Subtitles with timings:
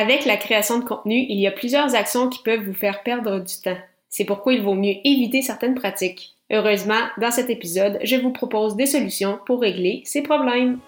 [0.00, 3.38] Avec la création de contenu, il y a plusieurs actions qui peuvent vous faire perdre
[3.38, 3.76] du temps.
[4.08, 6.34] C'est pourquoi il vaut mieux éviter certaines pratiques.
[6.50, 10.78] Heureusement, dans cet épisode, je vous propose des solutions pour régler ces problèmes.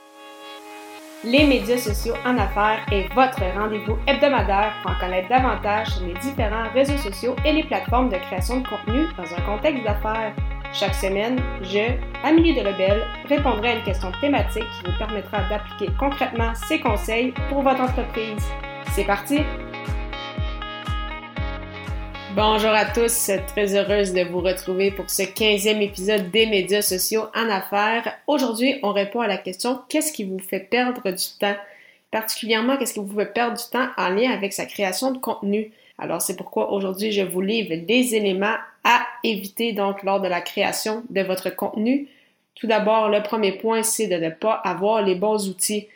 [1.25, 6.15] Les médias sociaux en affaires est votre rendez-vous hebdomadaire pour en connaître davantage sur les
[6.15, 10.35] différents réseaux sociaux et les plateformes de création de contenu dans un contexte d'affaires.
[10.73, 11.93] Chaque semaine, je,
[12.25, 17.35] Amélie de Lebel, répondrai à une question thématique qui vous permettra d'appliquer concrètement ces conseils
[17.51, 18.49] pour votre entreprise.
[18.91, 19.39] C'est parti!
[22.35, 27.25] Bonjour à tous, très heureuse de vous retrouver pour ce 15e épisode des médias sociaux
[27.35, 28.15] en affaires.
[28.27, 31.57] Aujourd'hui, on répond à la question qu'est-ce qui vous fait perdre du temps?
[32.11, 35.73] Particulièrement, qu'est-ce qui vous fait perdre du temps en lien avec sa création de contenu?
[35.99, 40.41] Alors, c'est pourquoi aujourd'hui, je vous livre des éléments à éviter donc lors de la
[40.41, 42.09] création de votre contenu.
[42.55, 45.89] Tout d'abord, le premier point, c'est de ne pas avoir les bons outils.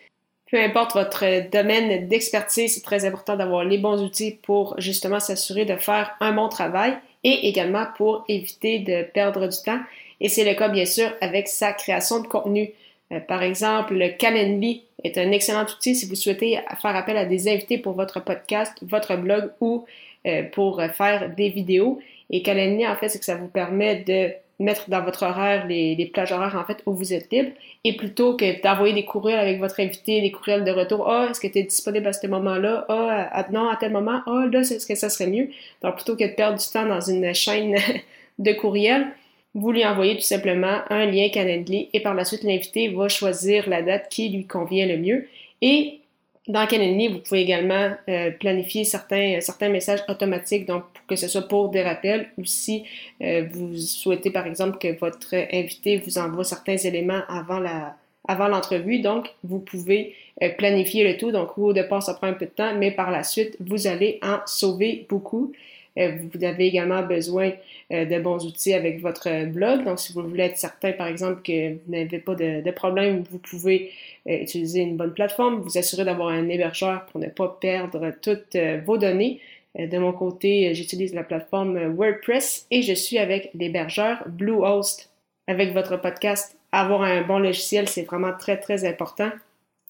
[0.50, 5.64] Peu importe votre domaine d'expertise, c'est très important d'avoir les bons outils pour justement s'assurer
[5.64, 9.80] de faire un bon travail et également pour éviter de perdre du temps.
[10.20, 12.70] Et c'est le cas bien sûr avec sa création de contenu.
[13.12, 17.24] Euh, par exemple, le Calendly est un excellent outil si vous souhaitez faire appel à
[17.24, 19.84] des invités pour votre podcast, votre blog ou
[20.28, 22.00] euh, pour faire des vidéos.
[22.30, 26.10] Et Calendly, en fait, c'est que ça vous permet de mettre dans votre horaire les,
[26.12, 27.50] plages horaires en fait où vous êtes libre
[27.84, 31.40] et plutôt que d'envoyer des courriels avec votre invité, des courriels de retour, ah, est-ce
[31.40, 32.86] que tu es disponible à ce moment-là?
[32.88, 35.50] Ah, non, à tel moment, ah, là, est-ce que ça serait mieux?
[35.82, 37.76] Donc, plutôt que de perdre du temps dans une chaîne
[38.38, 39.08] de courriels,
[39.54, 43.68] vous lui envoyez tout simplement un lien Calendly et par la suite, l'invité va choisir
[43.68, 45.28] la date qui lui convient le mieux.
[45.62, 46.00] Et
[46.48, 51.48] dans Calendly, vous pouvez également euh, planifier certains, certains messages automatiques, donc que ce soit
[51.48, 52.84] pour des rappels ou si
[53.22, 57.96] euh, vous souhaitez par exemple que votre invité vous envoie certains éléments avant la
[58.28, 59.00] avant l'entrevue.
[59.00, 61.30] Donc, vous pouvez euh, planifier le tout.
[61.30, 64.18] Donc, au départ, ça prend un peu de temps, mais par la suite, vous allez
[64.22, 65.52] en sauver beaucoup.
[65.98, 67.52] Euh, vous avez également besoin
[67.92, 69.84] euh, de bons outils avec votre blog.
[69.84, 73.38] Donc, si vous voulez être certain, par exemple, que vous n'avez pas de, problème, vous
[73.38, 73.90] pouvez
[74.28, 78.56] euh, utiliser une bonne plateforme, vous assurer d'avoir un hébergeur pour ne pas perdre toutes
[78.84, 79.40] vos données.
[79.78, 85.10] De mon côté, j'utilise la plateforme WordPress et je suis avec l'hébergeur Bluehost.
[85.48, 89.30] Avec votre podcast, avoir un bon logiciel, c'est vraiment très, très important.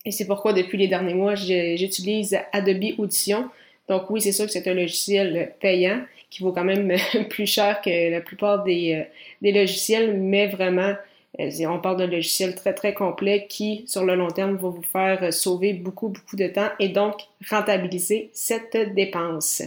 [0.05, 3.49] Et c'est pourquoi depuis les derniers mois, j'utilise Adobe Audition
[3.89, 6.93] donc oui, c'est sûr que c'est un logiciel payant qui vaut quand même
[7.31, 9.05] plus cher que la plupart des, euh,
[9.43, 10.95] des logiciels, mais vraiment,
[11.41, 14.83] euh, on parle d'un logiciel très, très complet qui, sur le long terme, va vous
[14.83, 17.15] faire sauver beaucoup, beaucoup de temps et donc
[17.49, 19.63] rentabiliser cette dépense.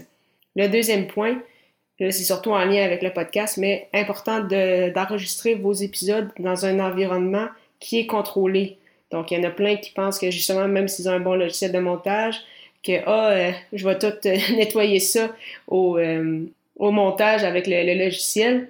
[0.56, 1.42] Le deuxième point,
[2.00, 7.48] c'est surtout en lien avec le podcast, mais important d'enregistrer vos épisodes dans un environnement
[7.80, 8.78] qui est contrôlé.
[9.12, 11.36] Donc, il y en a plein qui pensent que justement, même s'ils ont un bon
[11.36, 12.42] logiciel de montage,
[12.84, 15.36] que ah, euh, je vais tout euh, nettoyer ça
[15.68, 16.46] au, euh,
[16.78, 18.70] au montage avec le, logiciel.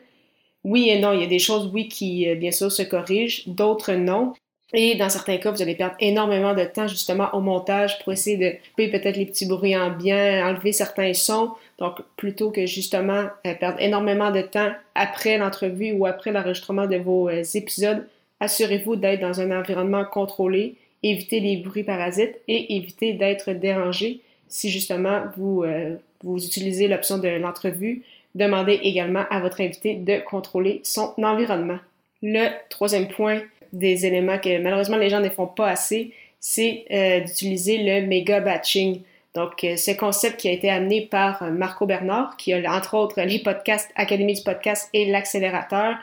[0.63, 3.93] Oui et non, il y a des choses, oui, qui bien sûr se corrigent, d'autres
[3.93, 4.33] non.
[4.73, 8.37] Et dans certains cas, vous allez perdre énormément de temps justement au montage pour essayer
[8.37, 11.53] de couper peut-être les petits bruits ambiants, enlever certains sons.
[11.79, 17.29] Donc, plutôt que justement perdre énormément de temps après l'entrevue ou après l'enregistrement de vos
[17.29, 18.05] épisodes,
[18.41, 24.69] assurez-vous d'être dans un environnement contrôlé éviter les bruits parasites et éviter d'être dérangé si
[24.69, 28.03] justement vous, euh, vous utilisez l'option de l'entrevue.
[28.35, 31.79] Demandez également à votre invité de contrôler son environnement.
[32.21, 37.21] Le troisième point des éléments que malheureusement les gens ne font pas assez, c'est euh,
[37.21, 39.01] d'utiliser le méga batching.
[39.35, 42.95] Donc, euh, ce concept qui a été amené par euh, Marco Bernard, qui a entre
[42.95, 45.95] autres les podcasts Académie du podcast et l'accélérateur,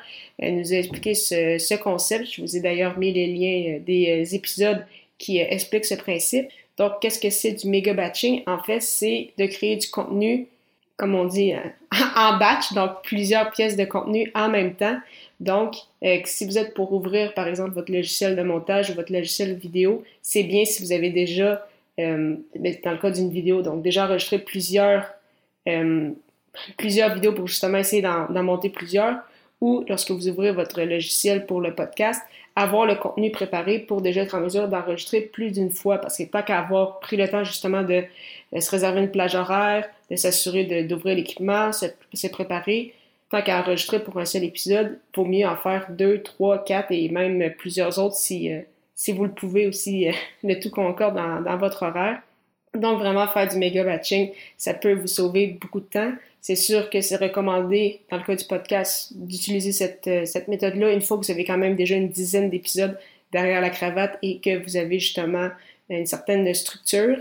[0.43, 2.27] euh, nous a expliqué ce, concept.
[2.33, 4.87] Je vous ai d'ailleurs mis les liens des épisodes
[5.19, 6.49] qui expliquent ce principe.
[6.79, 8.43] Donc, qu'est-ce que c'est du méga batching?
[8.47, 10.47] En fait, c'est de créer du contenu,
[10.97, 11.53] comme on dit,
[12.17, 14.99] en batch, donc plusieurs pièces de contenu en même temps.
[15.41, 15.75] Donc,
[16.25, 20.05] si vous êtes pour ouvrir, par exemple, votre logiciel de montage ou votre logiciel vidéo,
[20.23, 21.67] c'est bien si vous avez déjà
[21.99, 22.37] euh,
[22.85, 25.05] dans le cas d'une vidéo, donc déjà enregistrer plusieurs,
[25.69, 26.11] euh,
[26.77, 29.19] plusieurs vidéos pour justement essayer d'en monter plusieurs,
[29.61, 32.21] ou lorsque vous ouvrez votre logiciel pour le podcast,
[32.55, 36.25] avoir le contenu préparé pour déjà être en mesure d'enregistrer plus d'une fois, parce que
[36.25, 38.05] pas qu'à avoir pris le temps justement de,
[38.59, 42.95] se réserver une plage horaire, de s'assurer d'ouvrir l'équipement, se, se préparer,
[43.31, 47.09] tant qu'à enregistrer pour un seul épisode, vaut mieux en faire deux, trois, quatre et
[47.09, 48.61] même plusieurs autres si, euh,
[48.97, 50.13] si vous le pouvez aussi, euh,
[50.43, 52.21] le tout concorde dans, dans, votre horaire.
[52.75, 56.13] Donc, vraiment, faire du méga batching, ça peut vous sauver beaucoup de temps.
[56.41, 60.93] C'est sûr que c'est recommandé, dans le cas du podcast, d'utiliser cette, euh, cette méthode-là
[60.93, 62.99] une fois que vous avez quand même déjà une dizaine d'épisodes
[63.33, 65.51] derrière la cravate et que vous avez justement
[65.89, 67.19] une certaine structure.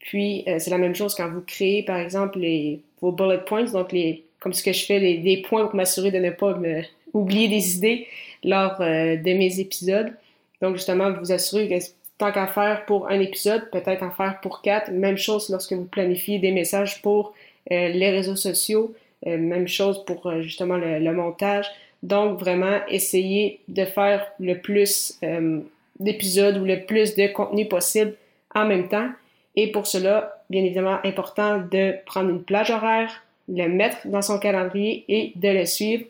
[0.00, 3.92] Puis, c'est la même chose quand vous créez, par exemple, les, vos bullet points, donc
[3.92, 6.58] les, comme ce que je fais, les, des points pour m'assurer de ne pas
[7.14, 8.06] oublier des idées
[8.42, 10.12] lors de mes épisodes.
[10.64, 11.74] Donc, justement, vous assurer que
[12.16, 14.90] tant qu'à faire pour un épisode, peut-être en faire pour quatre.
[14.90, 17.34] Même chose lorsque vous planifiez des messages pour
[17.70, 18.94] euh, les réseaux sociaux.
[19.26, 21.66] Euh, même chose pour euh, justement le, montage.
[22.02, 25.20] Donc, vraiment, essayez de faire le plus
[26.00, 28.14] d'épisodes ou le plus de contenu possible
[28.54, 29.10] en même temps.
[29.54, 34.38] Et pour cela, bien évidemment, important de prendre une plage horaire, le mettre dans son
[34.38, 36.04] calendrier et de le suivre.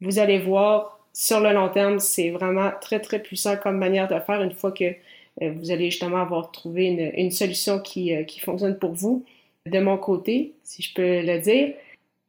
[0.00, 4.20] Vous allez voir, sur le long terme, c'est vraiment très, très puissant comme manière de
[4.20, 8.38] faire une fois que euh, vous allez justement avoir trouvé une, solution qui, euh, qui,
[8.38, 9.24] fonctionne pour vous.
[9.64, 11.72] De mon côté, si je peux le dire,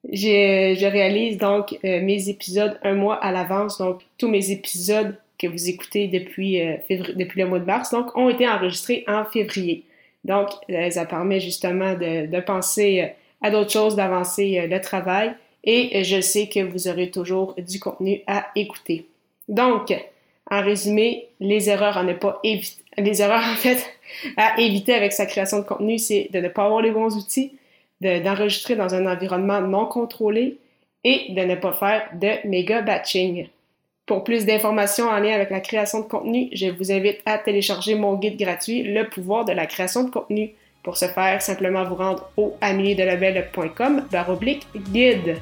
[0.09, 3.77] je réalise donc euh, mes épisodes un mois à l'avance.
[3.77, 6.57] Donc, tous mes épisodes que vous écoutez depuis,
[6.89, 9.83] depuis le mois de mars, donc, ont été enregistrés en février.
[10.23, 10.47] Donc,
[10.91, 13.11] ça permet justement de penser
[13.41, 15.35] à d'autres choses, d'avancer le travail.
[15.69, 19.05] Et je sais que vous aurez toujours du contenu à écouter.
[19.49, 19.93] Donc,
[20.49, 23.85] en résumé, les erreurs à ne pas éviter, les erreurs en fait
[24.37, 27.51] à éviter avec sa création de contenu, c'est de ne pas avoir les bons outils,
[28.01, 30.57] d'enregistrer dans un environnement non contrôlé
[31.03, 33.47] et de ne pas faire de méga batching.
[34.05, 37.95] Pour plus d'informations en lien avec la création de contenu, je vous invite à télécharger
[37.95, 40.53] mon guide gratuit Le pouvoir de la création de contenu.
[40.81, 45.35] Pour ce faire, simplement vous rendre au améliedelabel.com baroblique guide.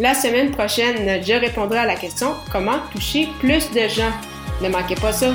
[0.00, 4.12] La semaine prochaine, je répondrai à la question comment toucher plus de gens?
[4.62, 5.32] Ne manquez pas ça.